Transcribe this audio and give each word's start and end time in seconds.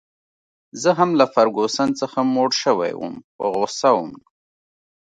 زه 0.81 0.89
هم 0.97 1.09
له 1.19 1.25
فرګوسن 1.33 1.89
څخه 2.01 2.19
موړ 2.33 2.49
شوی 2.63 2.91
وم، 2.95 3.15
په 3.35 3.43
غوسه 3.53 3.89
وم. 3.95 4.11